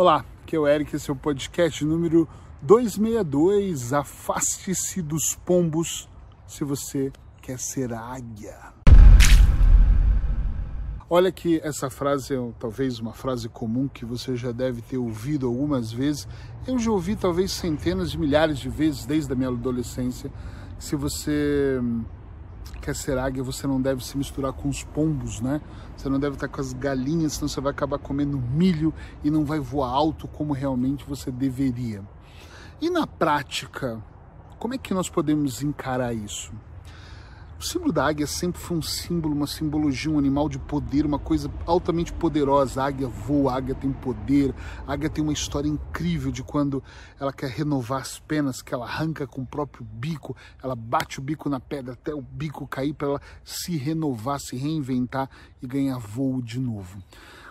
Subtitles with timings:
[0.00, 2.28] Olá, aqui é o Eric, esse é o podcast número
[2.62, 3.92] 262.
[3.92, 6.08] Afaste-se dos pombos
[6.46, 7.10] se você
[7.42, 8.56] quer ser águia.
[11.10, 15.48] Olha que essa frase é talvez uma frase comum que você já deve ter ouvido
[15.48, 16.28] algumas vezes.
[16.64, 20.30] Eu já ouvi talvez centenas de milhares de vezes desde a minha adolescência.
[20.78, 21.80] Se você
[22.80, 25.60] quer ser águia, você não deve se misturar com os pombos, né?
[25.96, 28.92] Você não deve estar com as galinhas, senão você vai acabar comendo milho
[29.22, 32.02] e não vai voar alto como realmente você deveria.
[32.80, 34.02] E na prática,
[34.58, 36.52] como é que nós podemos encarar isso?
[37.60, 41.18] O símbolo da águia sempre foi um símbolo, uma simbologia, um animal de poder, uma
[41.18, 42.80] coisa altamente poderosa.
[42.80, 44.54] A águia voa, a águia tem poder,
[44.86, 46.80] a águia tem uma história incrível de quando
[47.18, 51.22] ela quer renovar as penas, que ela arranca com o próprio bico, ela bate o
[51.22, 55.28] bico na pedra até o bico cair para ela se renovar, se reinventar
[55.60, 57.02] e ganhar voo de novo.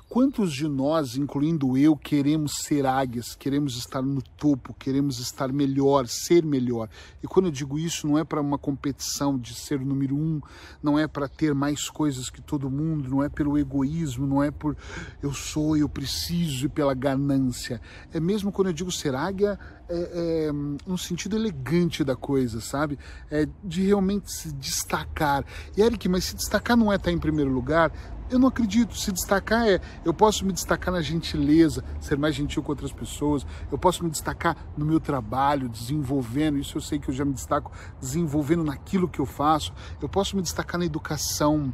[0.10, 6.08] Quantos de nós, incluindo eu, queremos ser águias, queremos estar no topo, queremos estar melhor,
[6.08, 6.90] ser melhor?
[7.22, 10.40] E quando eu digo isso, não é para uma competição de ser o número um,
[10.82, 14.50] não é para ter mais coisas que todo mundo, não é pelo egoísmo, não é
[14.50, 14.78] por
[15.22, 17.82] eu sou, eu preciso e pela ganância.
[18.14, 19.60] É mesmo quando eu digo ser águia,
[19.90, 20.52] é, é,
[20.90, 22.98] um sentido elegante da coisa, sabe?
[23.30, 25.46] É de realmente se destacar.
[25.76, 27.92] E Eric, mas se destacar não é estar em primeiro lugar,
[28.30, 28.98] eu não acredito.
[28.98, 33.46] Se destacar é, eu posso me destacar na gentileza, ser mais gentil com outras pessoas,
[33.72, 37.34] eu posso me destacar no meu trabalho, desenvolvendo, isso eu sei que eu já me
[37.34, 41.74] destaco, desenvolvendo naquilo que eu faço, eu posso me destacar na educação,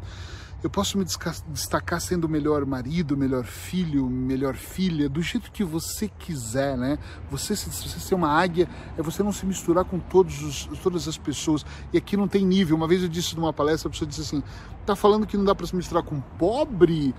[0.64, 5.62] eu posso me destacar sendo o melhor marido, melhor filho, melhor filha, do jeito que
[5.62, 6.98] você quiser, né?
[7.30, 11.06] Você, se você ser uma águia, é você não se misturar com todos os, todas
[11.06, 11.66] as pessoas.
[11.92, 12.78] E aqui não tem nível.
[12.78, 14.42] Uma vez eu disse numa palestra, a pessoa disse assim:
[14.86, 17.14] tá falando que não dá para se misturar com pobre?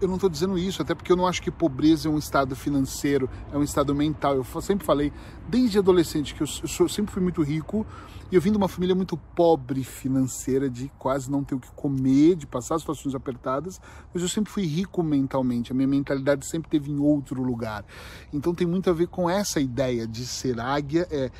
[0.00, 2.54] Eu, não estou dizendo isso, até porque eu não acho que pobreza é um estado
[2.54, 4.34] financeiro, é um estado mental.
[4.36, 5.12] Eu sempre falei,
[5.48, 7.86] desde adolescente, que eu, eu, sou, sempre fui muito rico
[8.30, 11.70] e eu vim de uma família muito pobre financeira, de quase não ter o que
[11.72, 13.80] comer, de passar situações apertadas,
[14.12, 15.72] mas eu sempre fui rico mentalmente.
[15.72, 17.84] A minha mentalidade sempre teve em outro lugar.
[18.32, 21.30] Então tem muito a ver com essa ideia de ser águia, é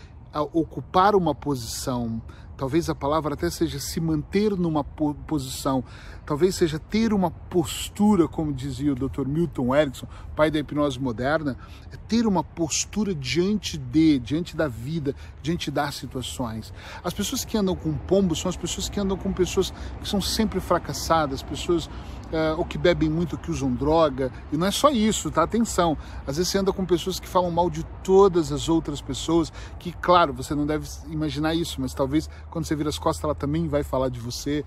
[0.53, 2.23] ocupar uma posição
[2.57, 5.83] talvez a palavra até seja se manter numa posição,
[6.25, 9.27] talvez seja ter uma postura, como dizia o Dr.
[9.27, 11.57] Milton Erickson, pai da hipnose moderna,
[11.93, 16.73] é ter uma postura diante de, diante da vida, diante das situações.
[17.03, 20.21] As pessoas que andam com pombo são as pessoas que andam com pessoas que são
[20.21, 21.89] sempre fracassadas, pessoas
[22.33, 25.43] uh, ou que bebem muito, que usam droga, e não é só isso, tá?
[25.43, 25.97] Atenção,
[26.27, 29.93] às vezes você anda com pessoas que falam mal de todas as outras pessoas, que
[29.93, 33.67] claro, você não deve imaginar isso, mas talvez quando você vira as costas, ela também
[33.67, 34.63] vai falar de você.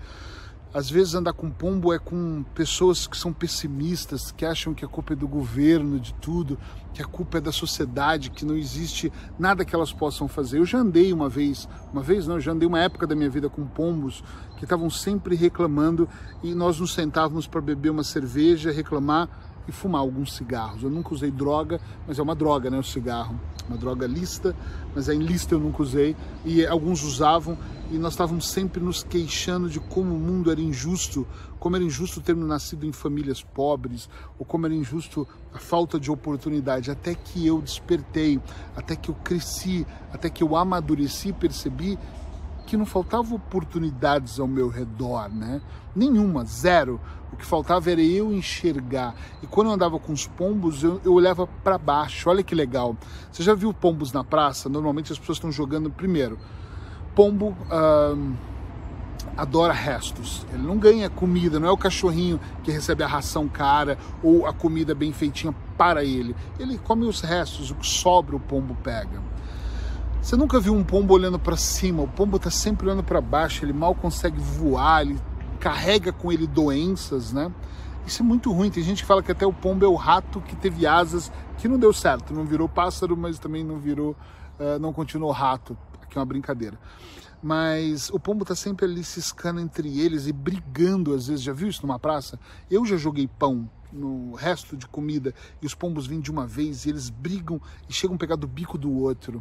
[0.74, 4.88] Às vezes andar com pombo é com pessoas que são pessimistas, que acham que a
[4.88, 6.58] culpa é do governo, de tudo,
[6.92, 10.58] que a culpa é da sociedade, que não existe nada que elas possam fazer.
[10.58, 13.48] Eu já andei uma vez, uma vez não, já andei uma época da minha vida
[13.48, 14.22] com pombos
[14.58, 16.08] que estavam sempre reclamando
[16.42, 19.28] e nós nos sentávamos para beber uma cerveja, reclamar
[19.68, 20.82] e fumar alguns cigarros.
[20.82, 23.38] Eu nunca usei droga, mas é uma droga, né, o cigarro.
[23.68, 24.54] Uma droga lista,
[24.94, 26.14] mas é em lista eu nunca usei.
[26.44, 27.58] E alguns usavam
[27.90, 31.26] e nós estávamos sempre nos queixando de como o mundo era injusto,
[31.58, 36.10] como era injusto termos nascido em famílias pobres, ou como era injusto a falta de
[36.10, 36.90] oportunidade.
[36.90, 38.40] Até que eu despertei,
[38.76, 41.98] até que eu cresci, até que eu amadureci percebi
[42.66, 45.60] que não faltava oportunidades ao meu redor, né?
[45.94, 47.00] Nenhuma, zero.
[47.32, 49.14] O que faltava era eu enxergar.
[49.42, 52.28] E quando eu andava com os pombos, eu, eu olhava para baixo.
[52.28, 52.96] Olha que legal.
[53.30, 54.68] Você já viu pombos na praça?
[54.68, 56.38] Normalmente as pessoas estão jogando primeiro.
[57.14, 57.56] Pombo
[59.36, 60.46] adora restos.
[60.52, 64.52] Ele não ganha comida, não é o cachorrinho que recebe a ração cara ou a
[64.52, 66.34] comida bem feitinha para ele.
[66.58, 69.20] Ele come os restos, o que sobra o pombo pega.
[70.26, 73.64] Você nunca viu um pombo olhando para cima, o pombo está sempre olhando para baixo,
[73.64, 75.16] ele mal consegue voar, ele
[75.60, 77.48] carrega com ele doenças, né?
[78.04, 78.68] Isso é muito ruim.
[78.68, 81.68] Tem gente que fala que até o pombo é o rato que teve asas, que
[81.68, 84.16] não deu certo, não virou pássaro, mas também não virou,
[84.58, 85.78] uh, não continuou rato.
[86.02, 86.76] Aqui é uma brincadeira.
[87.40, 91.44] Mas o pombo está sempre ali ciscando entre eles e brigando, às vezes.
[91.44, 92.36] Já viu isso numa praça?
[92.68, 95.32] Eu já joguei pão no resto de comida
[95.62, 98.48] e os pombos vêm de uma vez e eles brigam e chegam a pegar do
[98.48, 99.40] bico do outro.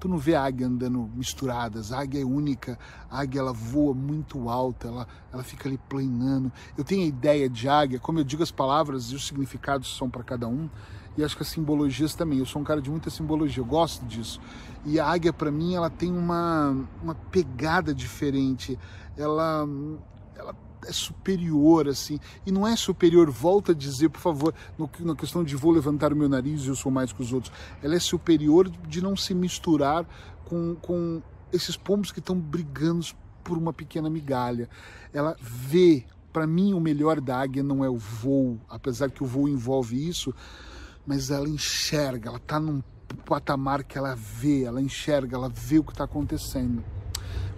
[0.00, 2.78] Tu não vê águia andando misturadas, a águia é única,
[3.10, 6.50] a águia ela voa muito alta, ela, ela fica ali planando.
[6.76, 10.08] Eu tenho a ideia de águia, como eu digo as palavras e os significados são
[10.08, 10.70] para cada um,
[11.18, 12.38] e acho que as simbologias também.
[12.38, 14.40] Eu sou um cara de muita simbologia, eu gosto disso.
[14.86, 18.78] E a águia para mim ela tem uma, uma pegada diferente.
[19.18, 19.68] Ela,
[20.34, 20.54] ela
[20.86, 22.18] é superior, assim.
[22.46, 26.12] E não é superior, volta a dizer, por favor, no, na questão de vou levantar
[26.12, 27.52] o meu nariz e eu sou mais que os outros.
[27.82, 30.06] Ela é superior de não se misturar
[30.44, 31.22] com, com
[31.52, 33.06] esses pombos que estão brigando
[33.42, 34.68] por uma pequena migalha.
[35.12, 39.26] Ela vê, para mim, o melhor da águia não é o voo, apesar que o
[39.26, 40.34] voo envolve isso,
[41.06, 42.82] mas ela enxerga, ela está num
[43.24, 46.84] patamar que ela vê, ela enxerga, ela vê o que está acontecendo.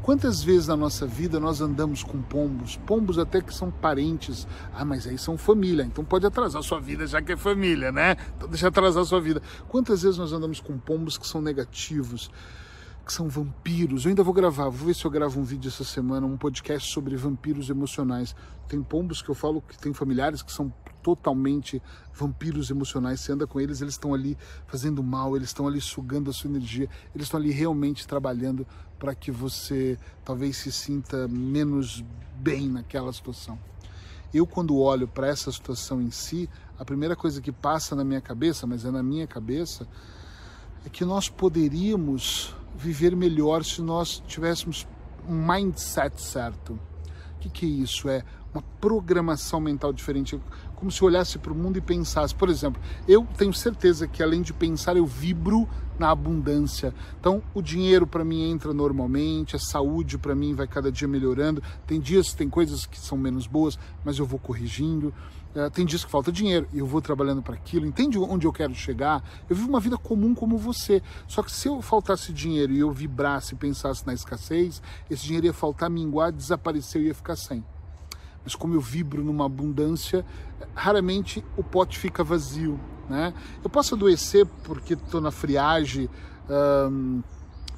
[0.03, 4.85] Quantas vezes na nossa vida nós andamos com pombos, pombos até que são parentes, ah,
[4.85, 8.17] mas aí são família, então pode atrasar sua vida já que é família, né?
[8.37, 9.41] Então deixa atrasar sua vida.
[9.69, 12.33] Quantas vezes nós andamos com pombos que são negativos,
[13.07, 14.05] que são vampiros?
[14.05, 16.93] Eu ainda vou gravar, vou ver se eu gravo um vídeo essa semana, um podcast
[16.93, 18.35] sobre vampiros emocionais.
[18.67, 20.73] Tem pombos que eu falo que tem familiares que são
[21.03, 21.83] totalmente
[22.15, 23.21] vampiros emocionais.
[23.21, 26.51] Você anda com eles, eles estão ali fazendo mal, eles estão ali sugando a sua
[26.51, 28.67] energia, eles estão ali realmente trabalhando
[28.99, 32.05] para que você talvez se sinta menos
[32.37, 33.59] bem naquela situação.
[34.33, 38.21] Eu, quando olho para essa situação em si, a primeira coisa que passa na minha
[38.21, 39.87] cabeça, mas é na minha cabeça,
[40.87, 44.87] é que nós poderíamos viver melhor se nós tivéssemos
[45.29, 46.73] um mindset certo.
[47.37, 48.09] O que, que é isso?
[48.09, 50.41] É uma programação mental diferente
[50.83, 52.35] como se olhasse para o mundo e pensasse.
[52.35, 56.93] Por exemplo, eu tenho certeza que além de pensar, eu vibro na abundância.
[57.21, 61.63] Então, o dinheiro para mim entra normalmente, a saúde para mim vai cada dia melhorando.
[61.87, 65.15] Tem dias, tem coisas que são menos boas, mas eu vou corrigindo.
[65.55, 67.87] Uh, tem dias que falta dinheiro e eu vou trabalhando para aquilo.
[67.87, 69.23] Entende onde eu quero chegar?
[69.49, 71.01] Eu vivo uma vida comum como você.
[71.29, 75.47] Só que se eu faltasse dinheiro e eu vibrasse e pensasse na escassez, esse dinheiro
[75.47, 77.63] ia faltar, minguar, desaparecer e ia ficar sem
[78.45, 80.25] mas como eu vibro numa abundância,
[80.75, 82.79] raramente o pote fica vazio.
[83.09, 83.33] Né?
[83.63, 86.09] Eu posso adoecer porque estou na friagem,
[86.91, 87.23] um,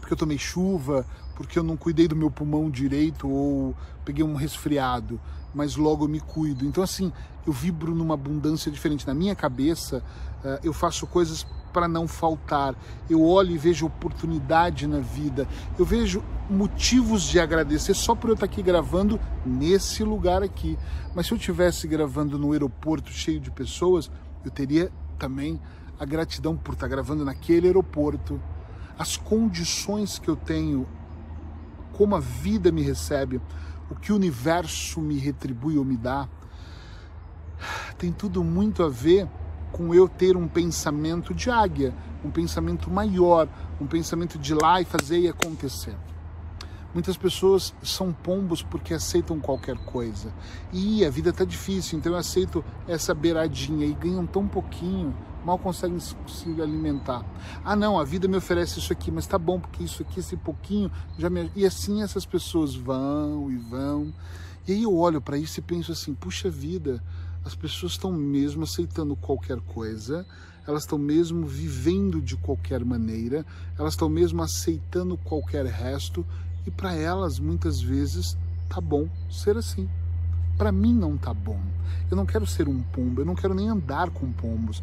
[0.00, 3.74] porque eu tomei chuva, porque eu não cuidei do meu pulmão direito ou
[4.04, 5.20] peguei um resfriado,
[5.54, 6.64] mas logo eu me cuido.
[6.64, 7.12] Então, assim,
[7.46, 9.06] eu vibro numa abundância diferente.
[9.06, 10.02] Na minha cabeça,
[10.44, 12.76] uh, eu faço coisas para não faltar.
[13.10, 15.48] Eu olho e vejo oportunidade na vida.
[15.76, 20.78] Eu vejo motivos de agradecer só por eu estar aqui gravando nesse lugar aqui.
[21.14, 24.08] Mas se eu estivesse gravando no aeroporto cheio de pessoas,
[24.44, 25.60] eu teria também
[25.98, 28.40] a gratidão por estar gravando naquele aeroporto.
[28.96, 30.86] As condições que eu tenho,
[31.92, 33.40] como a vida me recebe,
[33.90, 36.28] o que o universo me retribui ou me dá,
[37.98, 39.28] tem tudo muito a ver
[39.74, 41.92] com eu ter um pensamento de águia,
[42.24, 43.48] um pensamento maior,
[43.80, 45.96] um pensamento de lá e fazer e acontecer.
[46.94, 50.32] Muitas pessoas são pombos porque aceitam qualquer coisa.
[50.72, 55.12] E a vida está difícil, então eu aceito essa beiradinha e ganham tão pouquinho,
[55.44, 56.14] mal conseguem se
[56.62, 57.26] alimentar.
[57.64, 60.36] Ah, não, a vida me oferece isso aqui, mas tá bom, porque isso aqui, esse
[60.36, 60.88] pouquinho,
[61.18, 61.50] já me.
[61.56, 64.14] E assim essas pessoas vão e vão.
[64.68, 67.02] E aí eu olho para isso e penso assim: puxa vida,
[67.44, 70.26] as pessoas estão mesmo aceitando qualquer coisa,
[70.66, 73.44] elas estão mesmo vivendo de qualquer maneira,
[73.78, 76.24] elas estão mesmo aceitando qualquer resto
[76.66, 78.36] e para elas muitas vezes
[78.68, 79.88] tá bom ser assim
[80.56, 81.60] para mim não tá bom.
[82.10, 84.82] Eu não quero ser um pombo, eu não quero nem andar com pombos.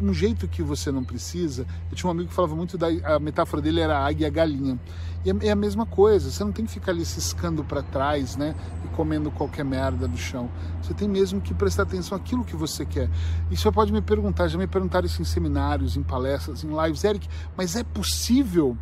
[0.00, 3.18] Um jeito que você não precisa, eu tinha um amigo que falava muito da a
[3.18, 4.78] metáfora dele era a águia e a galinha.
[5.24, 8.36] E é, é a mesma coisa, você não tem que ficar ali ciscando para trás,
[8.36, 10.48] né, e comendo qualquer merda do chão.
[10.80, 13.10] Você tem mesmo que prestar atenção naquilo que você quer.
[13.50, 17.04] E você pode me perguntar, já me perguntaram isso em seminários, em palestras, em lives,
[17.04, 18.76] Eric, mas é possível?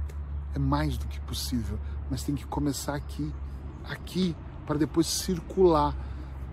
[0.55, 1.79] É mais do que possível,
[2.11, 3.33] mas tem que começar aqui,
[3.85, 5.95] aqui, para depois circular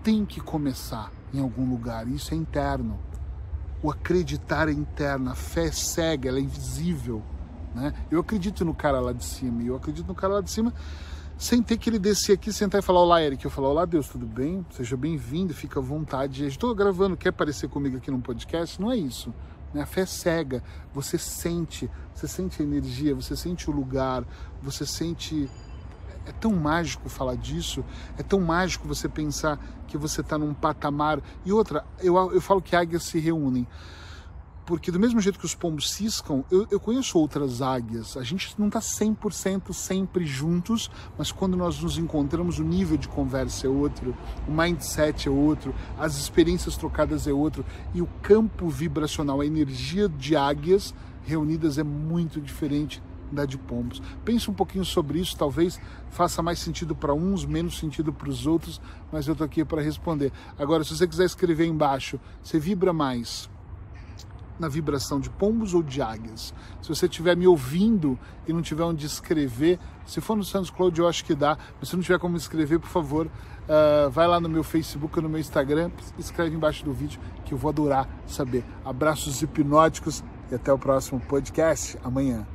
[0.06, 2.96] tem que começar em algum lugar, isso é interno.
[3.82, 7.24] O acreditar é interno, a fé é cega, ela é invisível.
[7.74, 7.92] Né?
[8.08, 10.72] Eu acredito no cara lá de cima, e eu acredito no cara lá de cima
[11.36, 13.44] sem ter que ele descer aqui, sentar e falar: Olá, Eric.
[13.44, 14.64] Eu falo: Olá, Deus, tudo bem?
[14.70, 16.46] Seja bem-vindo, fica à vontade.
[16.46, 18.80] Estou gravando, quer aparecer comigo aqui num podcast?
[18.80, 19.34] Não é isso.
[19.74, 19.82] Né?
[19.82, 20.62] A fé é cega.
[20.94, 24.24] Você sente, você sente a energia, você sente o lugar,
[24.62, 25.50] você sente
[26.26, 27.84] é tão mágico falar disso,
[28.18, 31.20] é tão mágico você pensar que você está num patamar.
[31.44, 33.66] E outra, eu, eu falo que águias se reúnem.
[34.66, 38.16] Porque do mesmo jeito que os pombos ciscam, eu, eu conheço outras águias.
[38.16, 43.06] A gente não está 100% sempre juntos, mas quando nós nos encontramos, o nível de
[43.06, 44.12] conversa é outro,
[44.46, 47.64] o mindset é outro, as experiências trocadas é outro,
[47.94, 50.92] e o campo vibracional, a energia de águias
[51.22, 54.02] reunidas é muito diferente da de pombos.
[54.24, 55.80] Pense um pouquinho sobre isso, talvez
[56.10, 58.80] faça mais sentido para uns, menos sentido para os outros,
[59.12, 60.32] mas eu estou aqui para responder.
[60.58, 63.48] Agora, se você quiser escrever embaixo, você vibra mais
[64.58, 66.54] na vibração de pombos ou de águias.
[66.80, 70.98] Se você estiver me ouvindo e não tiver onde escrever, se for no Santos Cloud
[70.98, 74.40] eu acho que dá, mas se não tiver como escrever, por favor, uh, vai lá
[74.40, 78.64] no meu Facebook no meu Instagram, escreve embaixo do vídeo que eu vou adorar saber.
[78.84, 82.46] Abraços hipnóticos e até o próximo podcast amanhã.